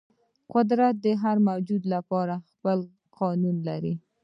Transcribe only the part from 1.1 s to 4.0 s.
هر موجود لپاره خپل قانون لري.